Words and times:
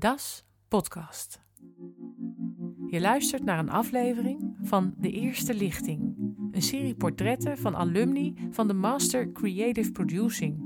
Das 0.00 0.44
Podcast. 0.68 1.40
Je 2.86 3.00
luistert 3.00 3.44
naar 3.44 3.58
een 3.58 3.70
aflevering 3.70 4.56
van 4.62 4.94
De 4.98 5.10
Eerste 5.10 5.54
Lichting, 5.54 6.14
een 6.50 6.62
serie 6.62 6.94
portretten 6.94 7.58
van 7.58 7.76
alumni 7.76 8.34
van 8.50 8.68
de 8.68 8.74
Master 8.74 9.32
Creative 9.32 9.92
Producing. 9.92 10.60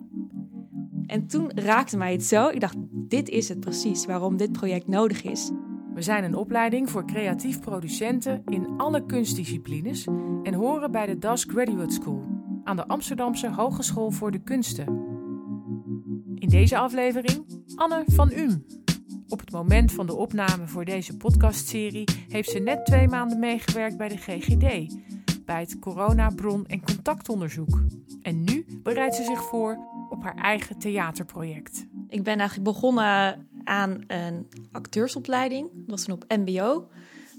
En 1.06 1.26
toen 1.26 1.50
raakte 1.54 1.96
mij 1.96 2.12
het 2.12 2.24
zo. 2.24 2.48
Ik 2.48 2.60
dacht, 2.60 2.76
dit 2.90 3.28
is 3.28 3.48
het 3.48 3.60
precies 3.60 4.06
waarom 4.06 4.36
dit 4.36 4.52
project 4.52 4.88
nodig 4.88 5.22
is. 5.22 5.50
We 5.94 6.02
zijn 6.02 6.24
een 6.24 6.36
opleiding 6.36 6.90
voor 6.90 7.06
creatief 7.06 7.60
producenten 7.60 8.42
in 8.44 8.68
alle 8.76 9.06
kunstdisciplines 9.06 10.06
en 10.42 10.54
horen 10.54 10.90
bij 10.90 11.06
de 11.06 11.18
Das 11.18 11.44
Graduate 11.44 11.94
School 11.94 12.24
aan 12.64 12.76
de 12.76 12.86
Amsterdamse 12.86 13.50
Hogeschool 13.50 14.10
voor 14.10 14.30
de 14.30 14.42
Kunsten. 14.42 14.86
In 16.34 16.48
deze 16.48 16.78
aflevering 16.78 17.44
Anne 17.76 18.02
van 18.06 18.32
Um. 18.32 18.83
Op 19.28 19.40
het 19.40 19.50
moment 19.50 19.92
van 19.92 20.06
de 20.06 20.14
opname 20.14 20.66
voor 20.66 20.84
deze 20.84 21.16
podcastserie 21.16 22.08
heeft 22.28 22.50
ze 22.50 22.58
net 22.58 22.86
twee 22.86 23.08
maanden 23.08 23.38
meegewerkt 23.38 23.96
bij 23.96 24.08
de 24.08 24.16
GGD, 24.16 24.96
bij 25.44 25.60
het 25.60 25.78
corona-bron- 25.78 26.66
en 26.66 26.84
contactonderzoek. 26.84 27.82
En 28.22 28.44
nu 28.44 28.66
bereidt 28.82 29.14
ze 29.14 29.24
zich 29.24 29.42
voor 29.42 29.78
op 30.10 30.22
haar 30.22 30.34
eigen 30.36 30.78
theaterproject. 30.78 31.86
Ik 32.08 32.22
ben 32.22 32.38
eigenlijk 32.38 32.70
begonnen 32.70 33.48
aan 33.64 34.04
een 34.06 34.48
acteursopleiding. 34.72 35.70
Dat 35.72 35.84
was 35.86 36.04
toen 36.04 36.14
op 36.14 36.24
MBO. 36.28 36.88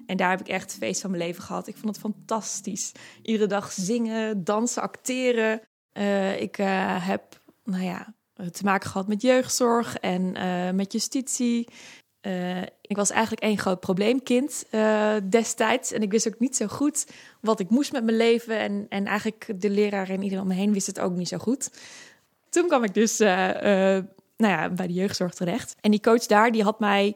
En 0.05 0.17
daar 0.17 0.29
heb 0.29 0.39
ik 0.39 0.47
echt 0.47 0.73
feest 0.73 1.01
van 1.01 1.09
mijn 1.11 1.23
leven 1.23 1.43
gehad. 1.43 1.67
Ik 1.67 1.77
vond 1.77 1.95
het 1.95 2.05
fantastisch. 2.05 2.91
Iedere 3.21 3.47
dag 3.47 3.71
zingen, 3.71 4.43
dansen, 4.43 4.81
acteren. 4.81 5.61
Uh, 5.93 6.41
ik 6.41 6.57
uh, 6.57 7.07
heb, 7.07 7.41
nou 7.63 7.83
ja, 7.83 8.15
te 8.35 8.63
maken 8.63 8.89
gehad 8.89 9.07
met 9.07 9.21
jeugdzorg 9.21 9.97
en 9.97 10.35
uh, 10.37 10.71
met 10.71 10.91
justitie. 10.91 11.67
ik 12.81 12.95
was 12.95 13.09
eigenlijk 13.09 13.41
één 13.41 13.57
groot 13.57 13.79
probleemkind 13.79 14.65
destijds. 15.23 15.91
En 15.91 16.01
ik 16.01 16.11
wist 16.11 16.27
ook 16.27 16.39
niet 16.39 16.55
zo 16.55 16.67
goed 16.67 17.07
wat 17.41 17.59
ik 17.59 17.69
moest 17.69 17.91
met 17.91 18.03
mijn 18.03 18.17
leven. 18.17 18.59
En, 18.59 18.85
en 18.89 19.05
eigenlijk 19.05 19.61
de 19.61 19.69
leraar 19.69 20.09
en 20.09 20.21
iedereen 20.21 20.43
om 20.43 20.47
me 20.49 20.53
heen 20.53 20.73
wist 20.73 20.87
het 20.87 20.99
ook 20.99 21.15
niet 21.15 21.27
zo 21.27 21.37
goed. 21.37 21.71
Toen 22.49 22.67
kwam 22.67 22.83
ik 22.83 22.93
dus 22.93 23.17
nou 23.17 24.03
ja, 24.37 24.69
bij 24.69 24.87
de 24.87 24.93
jeugdzorg 24.93 25.33
terecht. 25.33 25.75
En 25.81 25.91
die 25.91 25.99
coach 26.01 26.25
daar, 26.25 26.51
die 26.51 26.63
had 26.63 26.79
mij 26.79 27.15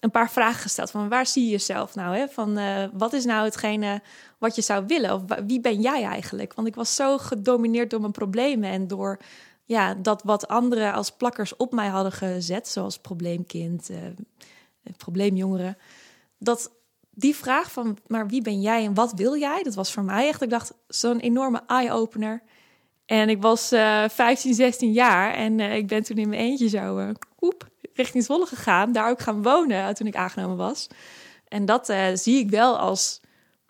een 0.00 0.10
paar 0.10 0.30
vragen 0.30 0.60
gesteld. 0.60 0.90
Van 0.90 1.08
waar 1.08 1.26
zie 1.26 1.44
je 1.44 1.50
jezelf 1.50 1.94
nou? 1.94 2.16
Hè? 2.16 2.28
Van 2.28 2.58
wat 2.92 3.12
is 3.12 3.24
nou 3.24 3.44
hetgene 3.44 4.02
wat 4.38 4.54
je 4.54 4.62
zou 4.62 4.84
willen? 4.86 5.14
Of 5.14 5.22
wie 5.46 5.60
ben 5.60 5.80
jij 5.80 6.04
eigenlijk? 6.04 6.54
Want 6.54 6.68
ik 6.68 6.74
was 6.74 6.94
zo 6.94 7.18
gedomineerd 7.18 7.90
door 7.90 8.00
mijn 8.00 8.12
problemen 8.12 8.70
en 8.70 8.86
door 8.86 9.18
ja, 9.68 9.94
dat 9.94 10.22
wat 10.22 10.48
anderen 10.48 10.92
als 10.92 11.10
plakkers 11.10 11.56
op 11.56 11.72
mij 11.72 11.88
hadden 11.88 12.12
gezet, 12.12 12.68
zoals 12.68 12.98
probleemkind, 12.98 13.90
uh, 13.90 13.98
probleemjongeren. 14.96 15.76
Dat 16.38 16.70
die 17.10 17.36
vraag 17.36 17.72
van, 17.72 17.98
maar 18.06 18.28
wie 18.28 18.42
ben 18.42 18.60
jij 18.60 18.84
en 18.84 18.94
wat 18.94 19.12
wil 19.12 19.36
jij? 19.36 19.62
Dat 19.62 19.74
was 19.74 19.92
voor 19.92 20.02
mij 20.02 20.28
echt, 20.28 20.42
ik 20.42 20.50
dacht, 20.50 20.74
zo'n 20.86 21.18
enorme 21.18 21.62
eye-opener. 21.66 22.42
En 23.06 23.28
ik 23.28 23.42
was 23.42 23.72
uh, 23.72 24.08
15, 24.08 24.54
16 24.54 24.92
jaar 24.92 25.34
en 25.34 25.60
ik 25.60 25.86
ben 25.86 26.02
toen 26.02 26.16
in 26.16 26.28
mijn 26.28 26.40
eentje 26.40 26.68
zo, 26.68 27.12
oep, 27.40 27.68
richting 27.92 28.24
Zwolle 28.24 28.46
gegaan, 28.46 28.92
daar 28.92 29.10
ook 29.10 29.20
gaan 29.20 29.42
wonen 29.42 29.94
toen 29.94 30.06
ik 30.06 30.16
aangenomen 30.16 30.56
was. 30.56 30.86
En 31.48 31.64
dat 31.64 31.92
zie 32.14 32.38
ik 32.38 32.50
wel 32.50 32.78
als 32.78 33.20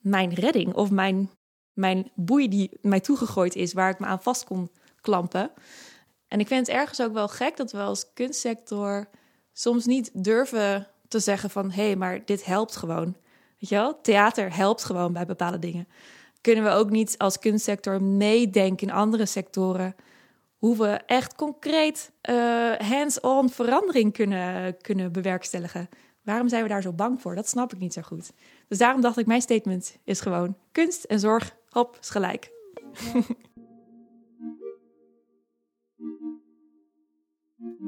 mijn 0.01 0.35
redding 0.35 0.75
of 0.75 0.91
mijn, 0.91 1.31
mijn 1.73 2.11
boei 2.15 2.49
die 2.49 2.71
mij 2.81 3.01
toegegooid 3.01 3.55
is, 3.55 3.73
waar 3.73 3.91
ik 3.91 3.99
me 3.99 4.07
aan 4.07 4.23
vast 4.23 4.45
kon 4.45 4.71
klampen. 5.01 5.51
En 6.29 6.41
ik 6.41 6.47
vind 6.47 6.67
het 6.67 6.77
ergens 6.77 7.03
ook 7.03 7.13
wel 7.13 7.29
gek 7.29 7.57
dat 7.57 7.73
we 7.73 7.79
als 7.79 8.13
kunstsector 8.15 9.09
soms 9.53 9.87
niet 9.87 10.11
durven 10.13 10.89
te 11.09 11.19
zeggen 11.19 11.51
van 11.51 11.71
hé, 11.71 11.85
hey, 11.85 11.97
maar 11.97 12.25
dit 12.25 12.45
helpt 12.45 12.77
gewoon. 12.77 13.17
Weet 13.59 13.69
je 13.69 13.75
wel, 13.75 14.01
theater 14.01 14.55
helpt 14.55 14.85
gewoon 14.85 15.13
bij 15.13 15.27
bepaalde 15.27 15.59
dingen. 15.59 15.89
Kunnen 16.41 16.65
we 16.65 16.71
ook 16.71 16.91
niet 16.91 17.19
als 17.19 17.39
kunstsector 17.39 18.03
meedenken 18.03 18.89
in 18.89 18.95
andere 18.95 19.27
sectoren? 19.27 19.95
hoe 20.59 20.77
we 20.77 21.01
echt 21.07 21.35
concreet 21.35 22.13
uh, 22.31 22.75
hands-on 22.75 23.51
verandering 23.51 24.13
kunnen, 24.13 24.77
kunnen 24.81 25.13
bewerkstelligen. 25.13 25.89
Waarom 26.23 26.49
zijn 26.49 26.63
we 26.63 26.69
daar 26.69 26.83
zo 26.83 26.93
bang 26.93 27.21
voor? 27.21 27.35
Dat 27.35 27.49
snap 27.49 27.73
ik 27.73 27.79
niet 27.79 27.93
zo 27.93 28.03
goed. 28.03 28.33
Dus 28.69 28.79
daarom 28.79 29.01
dacht 29.01 29.19
ik, 29.19 29.27
mijn 29.27 29.41
statement 29.41 29.97
is 30.05 30.21
gewoon 30.21 30.57
kunst 30.73 31.05
en 31.05 31.21
zorg, 31.21 31.57
hop, 31.71 31.99
is 32.01 32.11
gelijk. 32.11 32.51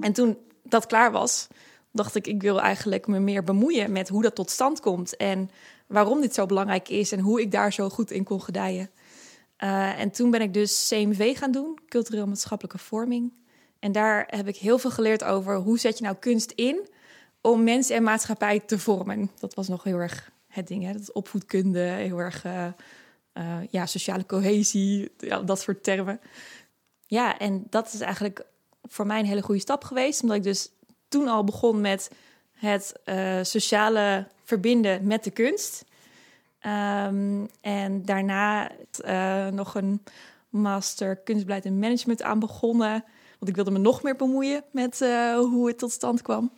En 0.01 0.13
toen 0.13 0.39
dat 0.63 0.87
klaar 0.87 1.13
was, 1.13 1.49
dacht 1.93 2.15
ik, 2.15 2.27
ik 2.27 2.43
wil 2.43 2.61
eigenlijk 2.61 3.07
me 3.07 3.19
meer 3.19 3.45
bemoeien 3.45 3.93
met 3.93 4.09
hoe 4.09 4.23
dat 4.23 4.35
tot 4.35 4.51
stand 4.51 4.81
komt 4.81 5.17
en 5.17 5.51
waarom 5.87 6.21
dit 6.21 6.35
zo 6.35 6.47
belangrijk 6.47 6.89
is 6.89 7.13
en 7.13 7.21
hoe 7.21 7.41
ik 7.41 7.51
daar 7.51 7.73
zo 7.73 7.89
goed 7.89 8.11
in 8.11 8.25
kon 8.25 8.43
gedijen. 8.43 8.91
Uh, 9.65 10.01
en 10.01 10.11
toen 10.11 10.31
ben 10.31 10.41
ik 10.41 10.55
dus 10.55 10.89
CMV 10.89 11.39
gaan 11.39 11.51
doen, 11.51 11.79
cultureel 11.89 12.27
maatschappelijke 12.27 12.79
vorming. 12.79 13.33
En 13.79 13.93
daar 13.93 14.25
heb 14.27 14.49
ik 14.49 14.57
heel 14.57 14.79
veel 14.79 14.91
geleerd 14.91 15.25
over 15.25 15.57
hoe 15.57 15.79
zet 15.79 15.99
je 15.99 16.05
nou 16.05 16.17
kunst 16.17 16.51
in 16.51 16.89
om 17.41 17.65
mensen 17.65 17.97
en 17.97 18.03
maatschappij 18.03 18.61
te 18.61 18.79
vormen. 18.79 19.31
Dat 19.39 19.55
was 19.55 19.69
nog 19.69 19.85
heel 19.85 19.99
erg 19.99 20.31
het 20.47 20.69
ding, 20.69 20.85
hè? 20.85 20.93
dat 20.93 21.13
opvoedkunde, 21.13 21.81
heel 21.81 22.19
erg 22.19 22.45
uh, 22.45 22.67
uh, 23.35 23.57
ja, 23.71 23.87
sociale 23.87 24.27
cohesie, 24.27 25.11
ja, 25.19 25.43
dat 25.43 25.61
soort 25.61 25.83
termen. 25.83 26.21
Ja, 27.07 27.39
en 27.39 27.67
dat 27.71 27.93
is 27.93 28.01
eigenlijk 28.01 28.47
voor 28.91 29.07
mij 29.07 29.19
een 29.19 29.27
hele 29.27 29.43
goede 29.43 29.61
stap 29.61 29.85
geweest, 29.85 30.23
omdat 30.23 30.37
ik 30.37 30.43
dus 30.43 30.71
toen 31.09 31.29
al 31.29 31.45
begon 31.45 31.81
met 31.81 32.11
het 32.53 32.93
sociale 33.43 34.27
verbinden 34.45 35.07
met 35.07 35.25
de 35.25 35.31
kunst. 35.31 35.85
Um, 36.67 37.49
en 37.61 38.05
daarna 38.05 38.71
uh, 39.05 39.47
nog 39.47 39.75
een 39.75 40.03
master 40.49 41.17
kunstbeleid 41.17 41.65
en 41.65 41.79
management 41.79 42.23
aan 42.23 42.39
begonnen. 42.39 43.05
Want 43.39 43.49
ik 43.49 43.55
wilde 43.55 43.71
me 43.71 43.79
nog 43.79 44.03
meer 44.03 44.17
bemoeien 44.17 44.65
met 44.73 45.01
uh, 45.01 45.39
hoe 45.39 45.67
het 45.67 45.79
tot 45.79 45.93
stand 45.93 46.23
kwam. 46.23 46.53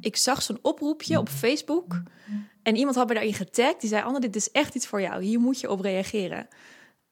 Ik 0.00 0.16
zag 0.16 0.42
zo'n 0.42 0.58
oproepje 0.62 1.18
op 1.18 1.28
Facebook. 1.28 2.02
En 2.62 2.76
iemand 2.76 2.96
had 2.96 3.08
me 3.08 3.14
daarin 3.14 3.34
getagd. 3.34 3.80
Die 3.80 3.88
zei: 3.90 4.02
Anne, 4.02 4.20
dit 4.20 4.36
is 4.36 4.50
echt 4.50 4.74
iets 4.74 4.86
voor 4.86 5.00
jou. 5.00 5.22
Hier 5.22 5.40
moet 5.40 5.60
je 5.60 5.70
op 5.70 5.80
reageren. 5.80 6.48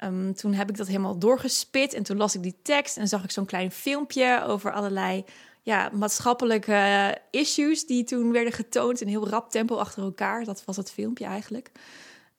Um, 0.04 0.34
toen 0.34 0.54
heb 0.54 0.68
ik 0.68 0.76
dat 0.76 0.86
helemaal 0.86 1.18
doorgespit. 1.18 1.94
En 1.94 2.02
toen 2.02 2.16
las 2.16 2.34
ik 2.34 2.42
die 2.42 2.58
tekst 2.62 2.96
en 2.96 3.08
zag 3.08 3.24
ik 3.24 3.30
zo'n 3.30 3.46
klein 3.46 3.70
filmpje 3.70 4.42
over 4.46 4.72
allerlei 4.72 5.24
ja, 5.62 5.90
maatschappelijke 5.92 7.18
issues 7.30 7.86
die 7.86 8.04
toen 8.04 8.32
werden 8.32 8.52
getoond 8.52 9.00
in 9.00 9.08
heel 9.08 9.28
rap 9.28 9.50
tempo 9.50 9.76
achter 9.76 10.02
elkaar. 10.02 10.44
Dat 10.44 10.64
was 10.64 10.76
het 10.76 10.90
filmpje 10.90 11.24
eigenlijk. 11.24 11.70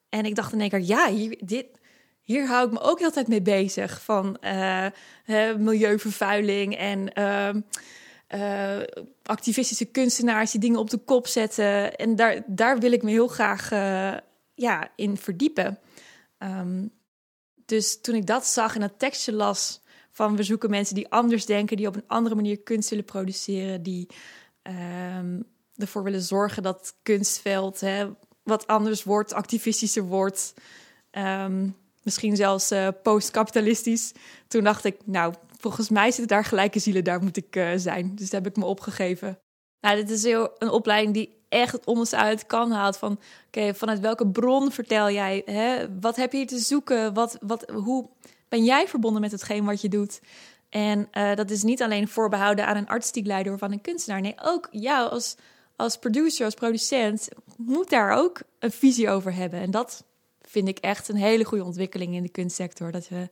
En 0.10 0.26
ik 0.26 0.36
dacht 0.36 0.54
in 0.54 0.62
één 0.62 0.70
keer, 0.70 0.82
ja, 0.82 1.10
hier, 1.10 1.42
dit, 1.46 1.66
hier 2.22 2.48
hou 2.48 2.66
ik 2.66 2.74
me 2.74 2.80
ook 2.80 3.00
heel 3.00 3.12
tijd 3.12 3.28
mee 3.28 3.42
bezig. 3.42 4.02
Van 4.02 4.38
uh, 4.42 4.88
milieuvervuiling 5.58 6.76
en 6.78 7.20
uh, 7.20 7.50
uh, 8.30 8.84
activistische 9.24 9.86
kunstenaars 9.86 10.52
die 10.52 10.62
dingen 10.62 10.80
op 10.80 10.90
de 10.90 10.98
kop 10.98 11.28
zetten. 11.28 11.96
En 11.96 12.16
daar, 12.16 12.44
daar 12.48 12.80
wil 12.80 12.92
ik 12.92 13.04
me 13.04 13.10
heel 13.10 13.28
graag 13.28 13.72
uh, 13.72 14.14
ja, 14.54 14.90
in 14.96 15.18
verdiepen. 15.18 15.80
Um, 16.40 16.92
dus 17.66 18.02
toen 18.02 18.16
ik 18.16 18.26
dat 18.26 18.46
zag 18.46 18.76
en 18.76 18.82
dat 18.82 19.00
tekstje 19.00 19.34
las 19.34 19.82
van 20.12 20.36
we 20.36 20.44
zoeken 20.44 20.70
mensen 20.70 20.96
die 20.96 21.10
anders 21.10 21.46
denken, 21.46 21.78
die 21.78 21.88
op 21.88 21.96
een 21.96 22.08
andere 22.08 22.36
manier 22.36 22.60
kunst 22.60 22.90
willen 22.90 23.06
produceren, 23.06 23.84
die 23.84 24.08
um, 25.20 25.44
ervoor 25.76 26.04
willen 26.04 26.22
zorgen 26.22 26.64
dat 26.64 26.96
kunstveld 27.04 27.80
hè, 27.80 28.08
wat 28.44 28.68
anders 28.68 29.04
wordt, 29.04 29.34
activistischer 29.34 30.04
wordt. 30.04 30.54
Um, 31.12 31.76
misschien 32.04 32.36
zelfs 32.36 32.72
uh, 32.72 32.88
postkapitalistisch. 33.04 34.12
Toen 34.48 34.64
dacht 34.64 34.84
ik, 34.84 34.98
nou, 35.06 35.34
volgens 35.60 35.90
mij 35.90 36.06
zitten 36.12 36.28
daar 36.28 36.46
gelijke 36.46 36.80
zielen, 36.80 37.04
daar 37.04 37.24
moet 37.24 37.38
ik 37.38 37.56
uh, 37.56 37.72
zijn. 37.76 38.16
Dus 38.16 38.30
daar 38.30 38.42
heb 38.42 38.52
ik 38.52 38.58
me 38.58 38.66
opgegeven. 38.66 39.40
Nou, 39.82 39.96
dit 39.96 40.10
is 40.10 40.24
heel, 40.24 40.52
een 40.58 40.70
opleiding 40.70 41.14
die 41.14 41.45
echt 41.56 41.72
het 41.72 41.86
onderste 41.86 42.18
uit 42.18 42.46
kan 42.46 42.72
haalt 42.72 42.98
van, 42.98 43.20
oké, 43.48 43.74
vanuit 43.74 44.00
welke 44.00 44.28
bron 44.28 44.72
vertel 44.72 45.12
jij? 45.12 45.42
Hè? 45.46 46.00
Wat 46.00 46.16
heb 46.16 46.34
je 46.34 46.46
te 46.46 46.58
zoeken? 46.58 47.14
Wat, 47.14 47.38
wat, 47.42 47.70
hoe 47.74 48.10
ben 48.50 48.64
jij 48.64 48.88
verbonden 48.88 49.22
met 49.22 49.32
hetgeen 49.32 49.66
wat 49.66 49.82
je 49.82 49.90
doet? 49.90 50.22
En 50.70 51.08
uh, 51.12 51.36
dat 51.36 51.50
is 51.50 51.64
niet 51.64 51.82
alleen 51.82 52.08
voorbehouden 52.08 52.66
aan 52.68 52.78
een 52.78 52.88
artistiek 52.88 53.26
leider 53.26 53.54
of 53.54 53.64
aan 53.64 53.72
een 53.72 53.82
kunstenaar. 53.82 54.22
Nee, 54.22 54.36
ook 54.44 54.68
jou 54.72 55.10
als, 55.10 55.36
als 55.76 55.98
producer, 55.98 56.46
als 56.46 56.54
producent, 56.54 57.28
moet 57.58 57.90
daar 57.90 58.12
ook 58.12 58.42
een 58.60 58.72
visie 58.72 59.10
over 59.10 59.34
hebben. 59.34 59.60
En 59.60 59.72
dat 59.72 60.04
vind 60.42 60.68
ik 60.68 60.78
echt 60.78 61.10
een 61.10 61.16
hele 61.16 61.44
goede 61.44 61.64
ontwikkeling 61.64 62.14
in 62.16 62.24
de 62.24 62.30
kunstsector. 62.30 62.92
Dat 62.92 63.08
we 63.08 63.30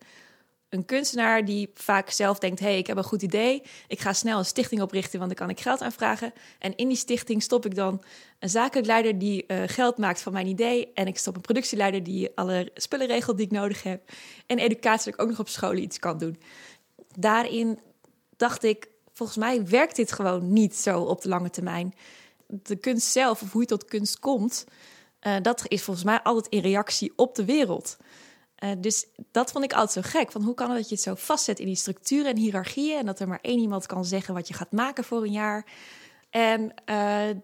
een 0.74 0.86
kunstenaar 0.86 1.46
die 1.46 1.70
vaak 1.74 2.10
zelf 2.10 2.40
denkt: 2.40 2.60
hé, 2.60 2.66
hey, 2.66 2.78
ik 2.78 2.88
heb 2.88 2.98
een 2.98 3.04
goed 3.04 3.22
idee. 3.22 3.64
Ik 3.88 4.00
ga 4.00 4.14
snel 4.14 4.38
een 4.40 4.46
stichting 4.46 4.82
oprichten, 4.82 5.20
want 5.20 5.38
dan 5.38 5.48
kan 5.48 5.56
ik 5.56 5.62
geld 5.62 5.82
aanvragen. 5.82 6.34
En 6.60 6.76
in 6.76 6.88
die 6.88 6.98
stichting 6.98 7.44
stop 7.44 7.66
ik 7.66 7.76
dan 7.76 8.04
een 8.40 8.50
zakelijk 8.50 8.88
leider 8.88 9.20
die 9.20 9.44
uh, 9.48 9.64
geld 9.66 9.98
maakt 9.98 10.22
van 10.22 10.34
mijn 10.34 10.48
idee. 10.48 10.94
En 10.94 11.08
ik 11.08 11.18
stop 11.18 11.36
een 11.36 11.42
productieleider 11.42 12.04
die 12.04 12.32
alle 12.36 12.72
spullen 12.76 13.08
regelt 13.08 13.38
die 13.38 13.46
ik 13.46 13.52
nodig 13.52 13.84
heb. 13.84 14.12
En 14.46 14.60
educatie 14.60 15.06
dat 15.06 15.14
ik 15.14 15.22
ook 15.22 15.30
nog 15.30 15.40
op 15.40 15.50
school 15.50 15.76
iets 15.76 16.00
kan 16.00 16.18
doen. 16.18 16.40
Daarin 17.18 17.80
dacht 18.38 18.64
ik 18.64 18.88
volgens 19.14 19.38
mij 19.38 19.68
werkt 19.68 19.96
dit 19.96 20.12
gewoon 20.12 20.54
niet 20.54 20.76
zo 20.76 21.02
op 21.02 21.22
de 21.22 21.30
lange 21.30 21.50
termijn. 21.50 21.94
De 22.48 22.76
kunst 22.76 23.08
zelf, 23.08 23.42
of 23.42 23.52
hoe 23.52 23.62
je 23.62 23.68
tot 23.68 23.86
kunst 23.86 24.20
komt, 24.20 24.66
uh, 25.28 25.36
dat 25.42 25.64
is 25.68 25.84
volgens 25.84 26.06
mij 26.06 26.22
altijd 26.22 26.48
in 26.48 26.62
reactie 26.62 27.14
op 27.16 27.36
de 27.36 27.46
wereld. 27.46 27.98
Uh, 28.64 28.72
dus 28.78 29.08
dat 29.32 29.52
vond 29.52 29.64
ik 29.64 29.74
altijd 29.74 30.06
zo 30.06 30.20
gek. 30.20 30.32
Van 30.32 30.44
hoe 30.44 30.54
kan 30.54 30.70
het 30.70 30.78
dat 30.78 30.90
je 30.90 30.96
het 30.96 31.04
zo 31.04 31.16
vastzet 31.16 31.60
in 31.60 31.66
die 31.66 31.76
structuren 31.76 32.32
en 32.32 32.38
hiërarchieën 32.38 33.00
en 33.00 33.06
dat 33.06 33.20
er 33.20 33.28
maar 33.28 33.40
één 33.42 33.60
iemand 33.60 33.86
kan 33.86 34.06
zeggen 34.06 34.34
wat 34.34 34.48
je 34.48 34.54
gaat 34.54 34.72
maken 34.72 35.04
voor 35.04 35.24
een 35.24 35.32
jaar. 35.32 35.66
En 36.30 36.74
uh, 36.90 37.42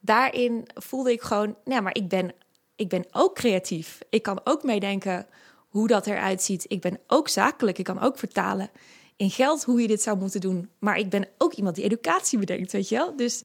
daarin 0.00 0.66
voelde 0.74 1.12
ik 1.12 1.22
gewoon, 1.22 1.56
nou, 1.64 1.82
maar 1.82 1.94
ik 1.94 2.08
ben, 2.08 2.32
ik 2.76 2.88
ben 2.88 3.06
ook 3.10 3.34
creatief. 3.34 3.98
Ik 4.10 4.22
kan 4.22 4.40
ook 4.44 4.62
meedenken 4.62 5.26
hoe 5.68 5.86
dat 5.86 6.06
eruit 6.06 6.42
ziet. 6.42 6.64
Ik 6.68 6.80
ben 6.80 6.98
ook 7.06 7.28
zakelijk. 7.28 7.78
Ik 7.78 7.84
kan 7.84 8.00
ook 8.00 8.18
vertalen 8.18 8.70
in 9.16 9.30
geld 9.30 9.64
hoe 9.64 9.80
je 9.80 9.86
dit 9.86 10.02
zou 10.02 10.18
moeten 10.18 10.40
doen. 10.40 10.70
Maar 10.78 10.98
ik 10.98 11.10
ben 11.10 11.28
ook 11.38 11.52
iemand 11.52 11.74
die 11.74 11.84
educatie 11.84 12.38
bedenkt, 12.38 12.72
weet 12.72 12.88
je 12.88 12.96
wel? 12.96 13.16
Dus. 13.16 13.42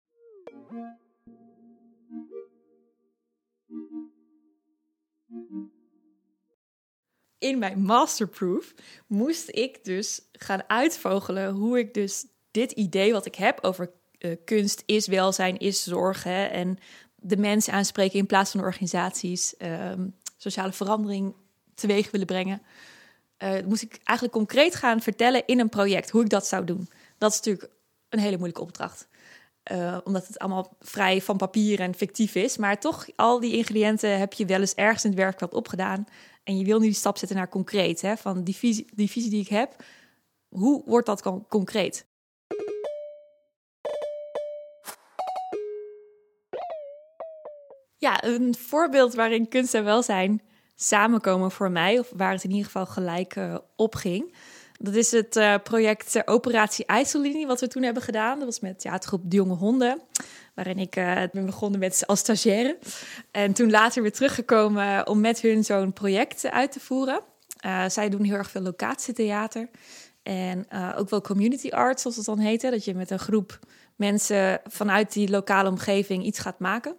In 7.40 7.60
mijn 7.60 7.82
masterproof 7.82 8.74
moest 9.08 9.50
ik 9.50 9.84
dus 9.84 10.22
gaan 10.32 10.64
uitvogelen 10.68 11.54
hoe 11.54 11.80
ik 11.80 11.94
dus 11.94 12.26
dit 12.52 12.72
idee 12.72 13.12
wat 13.12 13.26
ik 13.26 13.36
heb 13.36 13.64
over 13.64 13.92
uh, 14.20 14.36
kunst 14.46 14.84
is 14.86 15.08
welzijn, 15.08 15.58
is 15.58 15.84
zorgen 15.84 16.52
en 16.52 16.78
de 17.16 17.38
mensen 17.38 17.74
aanspreken 17.74 18.20
in 18.20 18.26
plaats 18.26 18.52
van 18.52 18.60
organisaties, 18.60 19.54
uh, 19.60 19.92
sociale 20.38 20.72
verandering 20.72 21.36
teweeg 21.76 22.12
willen 22.12 22.28
brengen. 22.28 22.62
Uh, 23.44 23.66
moest 23.66 23.82
ik 23.82 24.00
eigenlijk 24.04 24.38
concreet 24.38 24.76
gaan 24.76 25.02
vertellen 25.02 25.46
in 25.46 25.60
een 25.60 25.70
project 25.70 26.10
hoe 26.10 26.24
ik 26.24 26.30
dat 26.30 26.48
zou 26.48 26.66
doen. 26.66 26.90
Dat 27.18 27.32
is 27.32 27.38
natuurlijk 27.38 27.72
een 28.10 28.20
hele 28.20 28.38
moeilijke 28.38 28.62
opdracht. 28.62 29.08
Uh, 29.72 29.98
omdat 30.04 30.28
het 30.28 30.40
allemaal 30.40 30.76
vrij 30.80 31.22
van 31.22 31.38
papier 31.38 31.80
en 31.80 31.96
fictief 31.96 32.36
is. 32.36 32.58
Maar 32.58 32.80
toch, 32.80 33.08
al 33.16 33.40
die 33.40 33.56
ingrediënten 33.56 34.20
heb 34.20 34.34
je 34.34 34.46
wel 34.46 34.60
eens 34.60 34.74
ergens 34.74 35.04
in 35.04 35.10
het 35.10 35.20
werkveld 35.20 35.54
opgedaan. 35.54 36.06
En 36.44 36.58
je 36.58 36.66
wil 36.66 36.80
nu 36.80 36.86
die 36.86 36.94
stap 36.94 37.18
zetten 37.18 37.38
naar 37.38 37.50
concreet. 37.50 38.02
Hè? 38.02 38.18
Van 38.18 38.44
die 38.44 38.56
visie, 38.56 38.88
die 38.96 39.10
visie 39.10 39.30
die 39.30 39.42
ik 39.42 39.48
heb, 39.48 39.76
hoe 40.48 40.84
wordt 40.86 41.06
dat 41.06 41.22
concreet? 41.50 42.06
Ja, 47.98 48.24
een 48.24 48.56
voorbeeld 48.56 49.14
waarin 49.14 49.48
kunst 49.48 49.74
en 49.74 49.84
welzijn 49.84 50.42
samenkomen 50.76 51.52
voor 51.52 51.72
mij, 51.72 52.00
of 52.00 52.12
waar 52.16 52.32
het 52.32 52.44
in 52.44 52.50
ieder 52.50 52.66
geval 52.66 52.86
gelijk 52.86 53.36
uh, 53.36 53.58
op 53.76 53.96
ging. 53.96 54.36
Dat 54.78 54.96
is 54.96 55.12
het 55.12 55.36
uh, 55.36 55.56
project 55.64 56.16
uh, 56.16 56.22
Operatie 56.26 56.86
IJssellinie, 56.86 57.48
wat 57.48 57.60
we 57.60 57.68
toen 57.68 57.84
hebben 57.84 58.04
gedaan. 58.04 58.38
Dat 58.38 58.48
was 58.48 58.60
met 58.60 58.80
theatergroep 58.80 59.22
De 59.24 59.36
Jonge 59.36 59.54
Honden, 59.54 60.02
waarin 60.56 60.78
ik 60.80 60.92
ben 61.32 61.46
begonnen 61.46 61.80
met 61.80 62.04
als 62.06 62.20
stagiaire. 62.20 62.78
En 63.32 63.54
toen 63.54 63.70
later 63.70 64.02
weer 64.02 64.12
teruggekomen 64.12 65.08
om 65.08 65.20
met 65.20 65.42
hun 65.42 65.64
zo'n 65.64 65.94
project 65.94 66.52
uit 66.52 66.72
te 66.72 66.80
voeren. 66.80 67.22
zij 67.88 68.10
doen 68.10 68.24
heel 68.24 68.36
erg 68.36 68.50
veel 68.50 68.62
locatietheater 68.62 69.70
en 70.24 70.68
ook 70.96 71.10
wel 71.10 71.22
community 71.22 71.70
art, 71.70 72.00
zoals 72.00 72.16
het 72.16 72.26
dan 72.26 72.40
heette. 72.40 72.70
Dat 72.70 72.86
je 72.86 72.96
met 72.96 73.10
een 73.10 73.20
groep 73.20 73.60
mensen 73.96 74.62
vanuit 74.66 75.14
die 75.14 75.30
lokale 75.30 75.70
omgeving 75.70 76.24
iets 76.24 76.40
gaat 76.40 76.60
maken. 76.60 76.96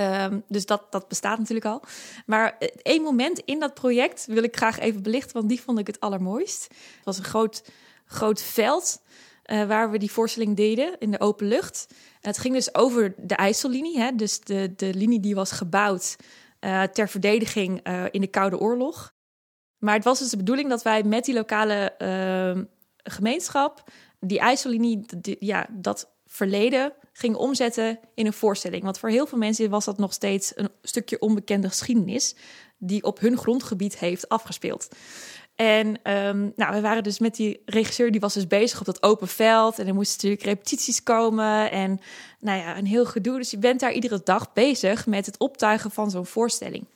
Um, 0.00 0.44
dus 0.48 0.66
dat, 0.66 0.92
dat 0.92 1.08
bestaat 1.08 1.38
natuurlijk 1.38 1.66
al. 1.66 1.82
Maar 2.26 2.58
één 2.82 3.02
moment 3.02 3.38
in 3.38 3.58
dat 3.58 3.74
project 3.74 4.26
wil 4.26 4.42
ik 4.42 4.56
graag 4.56 4.78
even 4.78 5.02
belichten, 5.02 5.36
want 5.36 5.48
die 5.48 5.60
vond 5.60 5.78
ik 5.78 5.86
het 5.86 6.00
allermooist. 6.00 6.62
Het 6.68 7.04
was 7.04 7.18
een 7.18 7.24
groot, 7.24 7.64
groot 8.06 8.42
veld 8.42 9.02
uh, 9.46 9.64
waar 9.66 9.90
we 9.90 9.98
die 9.98 10.10
voorstelling 10.10 10.56
deden 10.56 10.98
in 10.98 11.10
de 11.10 11.20
open 11.20 11.46
lucht. 11.46 11.94
Het 12.20 12.38
ging 12.38 12.54
dus 12.54 12.74
over 12.74 13.14
de 13.16 13.34
IJssellinie, 13.34 13.98
hè, 13.98 14.14
dus 14.14 14.40
de, 14.40 14.72
de 14.76 14.94
linie 14.94 15.20
die 15.20 15.34
was 15.34 15.52
gebouwd 15.52 16.16
uh, 16.60 16.82
ter 16.82 17.08
verdediging 17.08 17.88
uh, 17.88 18.04
in 18.10 18.20
de 18.20 18.26
Koude 18.26 18.58
Oorlog. 18.58 19.12
Maar 19.78 19.94
het 19.94 20.04
was 20.04 20.18
dus 20.18 20.30
de 20.30 20.36
bedoeling 20.36 20.68
dat 20.68 20.82
wij 20.82 21.02
met 21.02 21.24
die 21.24 21.34
lokale 21.34 21.92
ehm, 21.98 22.64
gemeenschap 22.96 23.90
die 24.20 24.38
IJssellinie, 24.38 25.04
ja, 25.38 25.66
dat 25.70 26.13
verleden 26.34 26.92
ging 27.12 27.36
omzetten 27.36 27.98
in 28.14 28.26
een 28.26 28.32
voorstelling. 28.32 28.82
Want 28.82 28.98
voor 28.98 29.08
heel 29.08 29.26
veel 29.26 29.38
mensen 29.38 29.70
was 29.70 29.84
dat 29.84 29.98
nog 29.98 30.12
steeds 30.12 30.52
een 30.54 30.68
stukje 30.82 31.18
onbekende 31.18 31.68
geschiedenis 31.68 32.34
die 32.78 33.02
op 33.02 33.20
hun 33.20 33.38
grondgebied 33.38 33.98
heeft 33.98 34.28
afgespeeld. 34.28 34.88
En 35.54 35.86
um, 35.86 36.52
nou, 36.56 36.74
we 36.74 36.80
waren 36.80 37.02
dus 37.02 37.18
met 37.18 37.34
die 37.34 37.62
regisseur, 37.64 38.10
die 38.10 38.20
was 38.20 38.34
dus 38.34 38.46
bezig 38.46 38.80
op 38.80 38.86
dat 38.86 39.02
open 39.02 39.28
veld. 39.28 39.78
En 39.78 39.86
er 39.86 39.94
moesten 39.94 40.14
natuurlijk 40.14 40.42
repetities 40.42 41.02
komen. 41.02 41.70
En 41.70 42.00
nou 42.40 42.58
ja, 42.58 42.78
een 42.78 42.86
heel 42.86 43.06
gedoe. 43.06 43.38
Dus 43.38 43.50
je 43.50 43.58
bent 43.58 43.80
daar 43.80 43.92
iedere 43.92 44.20
dag 44.24 44.52
bezig 44.52 45.06
met 45.06 45.26
het 45.26 45.38
optuigen 45.38 45.90
van 45.90 46.10
zo'n 46.10 46.26
voorstelling. 46.26 46.86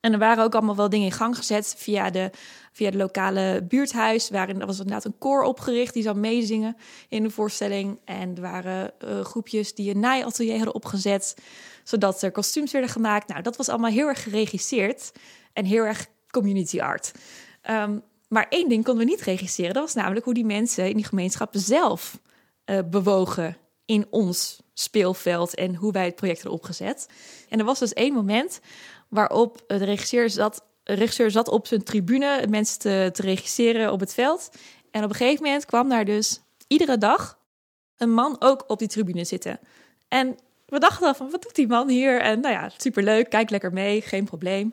En 0.00 0.12
er 0.12 0.18
waren 0.18 0.44
ook 0.44 0.54
allemaal 0.54 0.76
wel 0.76 0.88
dingen 0.88 1.06
in 1.06 1.12
gang 1.12 1.36
gezet 1.36 1.74
via 1.78 2.10
de, 2.10 2.30
via 2.72 2.90
de 2.90 2.96
lokale 2.96 3.64
buurthuis. 3.68 4.30
Waarin 4.30 4.60
er 4.60 4.66
was 4.66 4.78
inderdaad 4.78 5.04
een 5.04 5.18
koor 5.18 5.42
opgericht 5.42 5.94
die 5.94 6.02
zou 6.02 6.16
meezingen 6.16 6.76
in 7.08 7.22
de 7.22 7.30
voorstelling. 7.30 7.98
En 8.04 8.34
er 8.34 8.40
waren 8.40 8.92
uh, 9.04 9.20
groepjes 9.20 9.74
die 9.74 9.94
een 9.94 10.00
naaiatelier 10.00 10.56
hadden 10.56 10.74
opgezet, 10.74 11.36
zodat 11.84 12.22
er 12.22 12.30
kostuums 12.30 12.72
werden 12.72 12.90
gemaakt. 12.90 13.28
Nou, 13.28 13.42
dat 13.42 13.56
was 13.56 13.68
allemaal 13.68 13.90
heel 13.90 14.06
erg 14.06 14.22
geregisseerd 14.22 15.12
en 15.52 15.64
heel 15.64 15.84
erg 15.84 16.06
community 16.30 16.80
art. 16.80 17.12
Um, 17.70 18.02
maar 18.28 18.46
één 18.48 18.68
ding 18.68 18.84
konden 18.84 19.04
we 19.04 19.10
niet 19.10 19.20
regisseren. 19.20 19.74
Dat 19.74 19.82
was 19.82 19.94
namelijk 19.94 20.24
hoe 20.24 20.34
die 20.34 20.44
mensen 20.44 20.88
in 20.88 20.96
die 20.96 21.04
gemeenschap 21.04 21.48
zelf 21.52 22.20
uh, 22.66 22.78
bewogen 22.90 23.56
in 23.88 24.06
ons 24.10 24.60
speelveld 24.74 25.54
en 25.54 25.74
hoe 25.74 25.92
wij 25.92 26.04
het 26.04 26.14
project 26.14 26.42
hadden 26.42 26.60
opgezet. 26.60 27.08
En 27.48 27.58
er 27.58 27.64
was 27.64 27.78
dus 27.78 27.92
één 27.92 28.12
moment 28.12 28.60
waarop 29.08 29.64
de 29.66 29.84
regisseur 29.84 30.30
zat, 30.30 30.64
de 30.82 30.92
regisseur 30.92 31.30
zat 31.30 31.48
op 31.48 31.66
zijn 31.66 31.82
tribune 31.82 32.46
mensen 32.48 32.78
te, 33.12 33.22
regisseren 33.22 33.92
op 33.92 34.00
het 34.00 34.14
veld. 34.14 34.50
En 34.90 35.04
op 35.04 35.10
een 35.10 35.16
gegeven 35.16 35.42
moment 35.42 35.64
kwam 35.64 35.88
daar 35.88 36.04
dus 36.04 36.40
iedere 36.66 36.98
dag 36.98 37.38
een 37.96 38.10
man 38.10 38.36
ook 38.38 38.64
op 38.66 38.78
die 38.78 38.88
tribune 38.88 39.24
zitten. 39.24 39.60
En 40.08 40.36
we 40.66 40.78
dachten 40.78 41.04
dan 41.04 41.14
van, 41.14 41.30
wat 41.30 41.42
doet 41.42 41.54
die 41.54 41.68
man 41.68 41.88
hier? 41.88 42.20
En 42.20 42.40
nou 42.40 42.54
ja, 42.54 42.70
superleuk, 42.76 43.30
kijk 43.30 43.50
lekker 43.50 43.72
mee, 43.72 44.00
geen 44.00 44.24
probleem. 44.24 44.72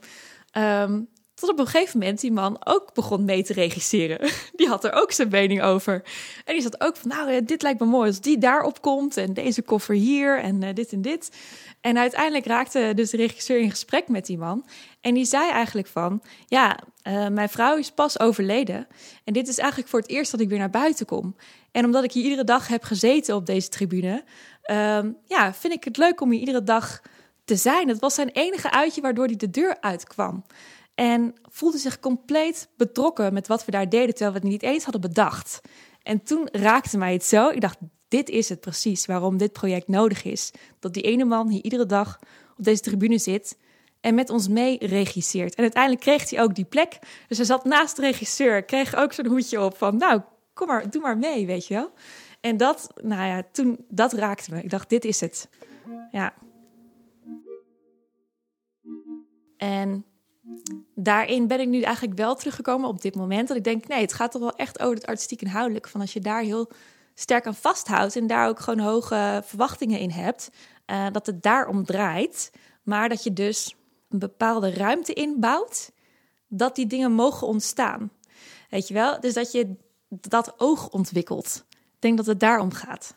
Um, 0.58 1.10
op 1.50 1.60
een 1.60 1.68
gegeven 1.68 2.00
moment 2.00 2.22
die 2.22 2.32
man 2.32 2.58
ook 2.64 2.94
begon 2.94 3.26
mee 3.26 3.44
te 3.44 3.54
regisseren. 3.54 4.30
Die 4.56 4.68
had 4.68 4.84
er 4.84 4.94
ook 4.94 5.12
zijn 5.12 5.30
mening 5.30 5.62
over. 5.62 6.04
En 6.46 6.54
die 6.54 6.62
zat 6.62 6.82
ook 6.82 6.96
van, 6.98 7.10
nou, 7.10 7.32
eh, 7.32 7.42
dit 7.46 7.62
lijkt 7.62 7.80
me 7.80 7.86
mooi 7.86 8.08
als 8.08 8.22
die 8.22 8.38
daarop 8.38 8.82
komt. 8.82 9.18
En 9.18 9.34
deze 9.34 9.62
koffer 9.62 9.96
hier 9.96 10.40
en 10.40 10.62
uh, 10.62 10.70
dit 10.74 10.92
en 10.92 11.02
dit. 11.02 11.32
En 11.82 11.98
uiteindelijk 11.98 12.46
raakte 12.46 12.92
dus 12.96 13.10
de 13.10 13.18
regisseur 13.18 13.60
in 13.60 13.70
gesprek 13.70 14.08
met 14.08 14.26
die 14.26 14.38
man. 14.38 14.66
En 15.02 15.14
die 15.14 15.26
zei 15.26 15.50
eigenlijk 15.50 15.88
van, 15.88 16.22
ja, 16.46 16.80
uh, 17.08 17.28
mijn 17.28 17.50
vrouw 17.50 17.78
is 17.78 17.92
pas 17.92 18.20
overleden. 18.20 18.88
En 19.24 19.34
dit 19.34 19.48
is 19.48 19.58
eigenlijk 19.58 19.90
voor 19.90 20.00
het 20.00 20.10
eerst 20.10 20.32
dat 20.32 20.40
ik 20.40 20.50
weer 20.50 20.60
naar 20.60 20.70
buiten 20.70 21.06
kom. 21.06 21.36
En 21.72 21.86
omdat 21.86 22.04
ik 22.04 22.12
hier 22.12 22.24
iedere 22.24 22.44
dag 22.44 22.68
heb 22.68 22.84
gezeten 22.84 23.36
op 23.36 23.46
deze 23.46 23.70
tribune... 23.70 24.24
Uh, 24.72 25.00
ja, 25.26 25.54
vind 25.54 25.74
ik 25.74 25.84
het 25.84 25.98
leuk 25.98 26.22
om 26.22 26.32
hier 26.32 26.40
iedere 26.40 26.64
dag 26.64 27.02
te 27.46 27.56
zijn. 27.56 27.88
Het 27.88 28.00
was 28.00 28.14
zijn 28.14 28.30
enige 28.30 28.72
uitje 28.72 29.02
waardoor 29.02 29.26
hij 29.26 29.36
de 29.36 29.50
deur 29.50 29.78
uitkwam. 29.82 30.44
En 30.96 31.34
voelde 31.52 31.78
zich 31.78 32.00
compleet 32.00 32.70
betrokken 32.78 33.34
met 33.34 33.48
wat 33.48 33.66
we 33.66 33.72
daar 33.72 33.90
deden, 33.90 34.10
terwijl 34.16 34.32
we 34.32 34.40
het 34.40 34.48
niet 34.48 34.64
eens 34.64 34.84
hadden 34.84 35.02
bedacht. 35.02 35.62
En 36.02 36.24
toen 36.24 36.48
raakte 36.52 36.98
mij 36.98 37.14
het 37.14 37.26
zo. 37.26 37.50
Ik 37.50 37.62
dacht, 37.62 37.78
dit 38.08 38.30
is 38.30 38.50
het 38.50 38.60
precies 38.60 39.06
waarom 39.06 39.38
dit 39.38 39.52
project 39.52 39.88
nodig 39.88 40.24
is. 40.24 40.52
Dat 40.80 40.94
die 40.94 41.04
ene 41.04 41.26
man 41.26 41.50
hier 41.50 41.64
iedere 41.64 41.86
dag 41.86 42.20
op 42.58 42.64
deze 42.64 42.82
tribune 42.82 43.18
zit 43.18 43.58
en 44.02 44.16
met 44.16 44.30
ons 44.30 44.48
mee 44.48 44.78
regisseert. 44.88 45.56
En 45.56 45.62
uiteindelijk 45.62 46.04
kreeg 46.04 46.30
hij 46.30 46.42
ook 46.42 46.56
die 46.56 46.66
plek. 46.66 47.00
Dus 47.28 47.38
hij 47.38 47.46
zat 47.46 47.66
naast 47.66 47.96
de 47.96 48.02
regisseur, 48.02 48.64
kreeg 48.64 48.96
ook 48.96 49.14
zo'n 49.14 49.28
hoedje 49.28 49.62
op 49.62 49.78
van, 49.78 49.98
nou, 49.98 50.22
kom 50.54 50.68
maar, 50.68 50.90
doe 50.90 51.02
maar 51.02 51.18
mee, 51.18 51.46
weet 51.46 51.68
je 51.68 51.74
wel. 51.74 51.92
En 52.42 52.58
dat, 52.58 52.94
nou 53.02 53.28
ja, 53.28 53.44
toen, 53.52 53.86
dat 53.90 54.14
raakte 54.14 54.54
me. 54.54 54.64
Ik 54.64 54.70
dacht, 54.70 54.90
dit 54.90 55.06
is 55.06 55.20
het. 55.20 55.50
Ja. 56.12 56.34
En 59.58 60.06
daarin 60.96 61.48
ben 61.48 61.60
ik 61.60 61.68
nu 61.68 61.82
eigenlijk 61.82 62.18
wel 62.18 62.36
teruggekomen 62.36 62.90
op 62.90 63.02
dit 63.02 63.16
moment. 63.16 63.48
Dat 63.48 63.58
ik 63.58 63.64
denk, 63.64 63.88
nee, 63.88 64.02
het 64.02 64.14
gaat 64.14 64.32
toch 64.32 64.42
wel 64.42 64.56
echt 64.56 64.80
over 64.80 64.96
het 64.96 65.06
artistiek 65.06 65.42
inhoudelijk. 65.42 65.88
Van 65.88 66.02
als 66.02 66.14
je 66.14 66.20
daar 66.20 66.42
heel 66.42 66.72
sterk 67.14 67.46
aan 67.46 67.56
vasthoudt 67.56 68.16
en 68.16 68.28
daar 68.28 68.48
ook 68.48 68.60
gewoon 68.60 68.80
hoge 68.80 69.42
verwachtingen 69.46 70.00
in 70.00 70.10
hebt, 70.10 70.50
uh, 70.88 71.08
dat 71.12 71.26
het 71.26 71.44
daarom 71.44 71.86
draait. 71.86 72.52
Maar 72.84 73.10
dat 73.10 73.24
je 73.24 73.34
dus 73.34 73.76
een 74.10 74.20
bepaalde 74.20 74.74
ruimte 74.74 75.14
inbouwt, 75.14 75.92
dat 76.48 76.76
die 76.76 76.88
dingen 76.88 77.12
mogen 77.12 77.48
ontstaan. 77.48 78.12
Weet 78.70 78.88
je 78.88 78.94
wel? 78.94 79.20
Dus 79.20 79.34
dat 79.34 79.52
je 79.52 79.76
dat 80.10 80.54
oog 80.58 80.90
ontwikkelt. 80.90 81.66
Ik 81.70 82.02
denk 82.02 82.18
dat 82.18 82.26
het 82.26 82.40
daarom 82.40 82.72
gaat. 82.72 83.16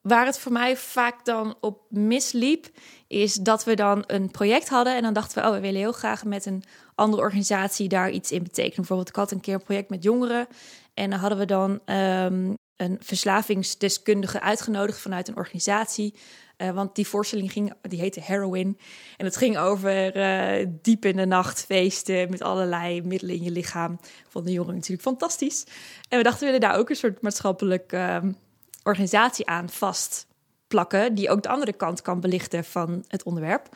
Waar 0.00 0.26
het 0.26 0.38
voor 0.38 0.52
mij 0.52 0.76
vaak 0.76 1.24
dan 1.24 1.54
op 1.60 1.82
misliep, 1.88 2.66
is 3.06 3.34
dat 3.34 3.64
we 3.64 3.74
dan 3.74 4.04
een 4.06 4.30
project 4.30 4.68
hadden 4.68 4.96
en 4.96 5.02
dan 5.02 5.12
dachten 5.12 5.42
we, 5.42 5.48
oh, 5.48 5.54
we 5.54 5.60
willen 5.60 5.80
heel 5.80 5.92
graag 5.92 6.24
met 6.24 6.46
een 6.46 6.62
andere 6.94 7.22
organisatie 7.22 7.88
daar 7.88 8.10
iets 8.10 8.32
in 8.32 8.42
betekenen. 8.42 8.76
Bijvoorbeeld, 8.76 9.08
ik 9.08 9.14
had 9.14 9.30
een 9.30 9.40
keer 9.40 9.54
een 9.54 9.62
project 9.62 9.90
met 9.90 10.02
jongeren 10.02 10.46
en 10.94 11.10
dan 11.10 11.18
hadden 11.18 11.38
we 11.38 11.44
dan 11.44 11.70
um, 11.70 12.54
een 12.76 12.96
verslavingsdeskundige 13.00 14.40
uitgenodigd 14.40 14.98
vanuit 14.98 15.28
een 15.28 15.36
organisatie. 15.36 16.14
Uh, 16.56 16.70
want 16.70 16.94
die 16.94 17.06
voorstelling 17.06 17.52
ging, 17.52 17.72
die 17.82 18.00
heette 18.00 18.20
Heroin. 18.20 18.78
En 19.16 19.24
het 19.24 19.36
ging 19.36 19.58
over 19.58 20.16
uh, 20.16 20.66
diep 20.82 21.04
in 21.04 21.16
de 21.16 21.26
nacht 21.26 21.64
feesten 21.64 22.30
met 22.30 22.42
allerlei 22.42 23.02
middelen 23.02 23.34
in 23.34 23.42
je 23.42 23.50
lichaam. 23.50 23.98
Vond 24.28 24.46
de 24.46 24.52
jongeren 24.52 24.74
natuurlijk 24.74 25.02
fantastisch. 25.02 25.64
En 26.08 26.18
we 26.18 26.24
dachten, 26.24 26.40
we 26.40 26.52
willen 26.52 26.68
daar 26.68 26.78
ook 26.78 26.90
een 26.90 26.96
soort 26.96 27.22
maatschappelijke 27.22 27.96
uh, 27.96 28.32
organisatie 28.82 29.46
aan 29.46 29.68
vastplakken. 29.68 31.14
Die 31.14 31.30
ook 31.30 31.42
de 31.42 31.48
andere 31.48 31.72
kant 31.72 32.02
kan 32.02 32.20
belichten 32.20 32.64
van 32.64 33.04
het 33.08 33.22
onderwerp. 33.22 33.68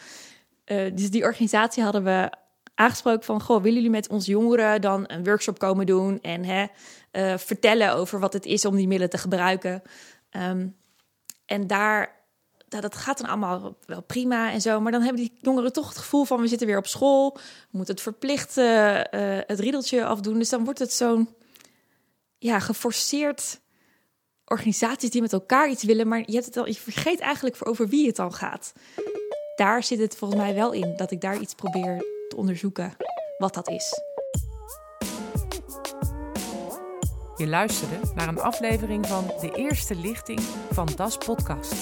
dus 0.64 1.11
die 1.11 1.23
organisatie 1.23 1.82
hadden 1.82 2.04
we 2.04 2.32
aangesproken 2.75 3.25
van... 3.25 3.40
Goh, 3.40 3.56
willen 3.56 3.75
jullie 3.75 3.90
met 3.90 4.08
ons 4.08 4.26
jongeren 4.26 4.80
dan 4.80 5.04
een 5.06 5.25
workshop 5.25 5.58
komen 5.58 5.87
doen... 5.87 6.20
en 6.20 6.44
hè, 6.44 6.66
vertellen 7.38 7.94
over 7.94 8.20
wat 8.20 8.32
het 8.32 8.46
is 8.46 8.64
om 8.64 8.76
die 8.76 8.87
middelen 8.87 9.11
te 9.11 9.18
gebruiken... 9.18 9.82
Um, 10.30 10.76
en 11.46 11.66
daar 11.66 12.25
dat 12.68 12.96
gaat 12.96 13.18
dan 13.18 13.28
allemaal 13.28 13.76
wel 13.87 14.02
prima 14.02 14.52
en 14.52 14.61
zo. 14.61 14.80
Maar 14.80 14.92
dan 14.92 15.02
hebben 15.02 15.23
die 15.23 15.38
jongeren 15.40 15.73
toch 15.73 15.88
het 15.88 15.99
gevoel 15.99 16.25
van 16.25 16.40
we 16.40 16.46
zitten 16.46 16.66
weer 16.66 16.78
op 16.78 16.87
school. 16.87 17.32
We 17.34 17.76
moeten 17.76 17.94
het 17.94 18.02
verplicht 18.02 18.56
uh, 18.56 19.00
het 19.46 19.61
riedeltje 19.61 20.04
afdoen. 20.04 20.38
Dus 20.38 20.49
dan 20.49 20.64
wordt 20.64 20.78
het 20.78 20.92
zo'n 20.92 21.28
ja, 22.38 22.58
geforceerd 22.58 23.61
organisaties 24.47 25.11
die 25.11 25.21
met 25.21 25.33
elkaar 25.33 25.71
iets 25.71 25.83
willen. 25.83 26.09
Maar 26.09 26.23
je, 26.27 26.33
hebt 26.33 26.45
het 26.45 26.57
al, 26.57 26.67
je 26.67 26.75
vergeet 26.75 27.21
eigenlijk 27.21 27.57
voor 27.57 27.67
over 27.67 27.89
wie 27.89 28.07
het 28.07 28.17
dan 28.17 28.35
gaat. 28.35 28.73
Daar 29.57 29.83
zit 29.83 29.99
het 29.99 30.17
volgens 30.17 30.41
mij 30.41 30.55
wel 30.55 30.73
in. 30.73 30.97
Dat 30.97 31.11
ik 31.11 31.21
daar 31.21 31.41
iets 31.41 31.55
probeer 31.55 31.99
te 32.29 32.37
onderzoeken 32.37 32.97
wat 33.39 33.55
dat 33.55 33.69
is. 33.69 34.01
Je 37.37 37.47
luisterde 37.47 37.95
naar 38.15 38.29
een 38.29 38.41
aflevering 38.41 39.07
van 39.07 39.27
De 39.41 39.51
Eerste 39.55 39.95
Lichting 39.95 40.41
van 40.71 40.89
Das 40.97 41.19
Podcast. 41.19 41.75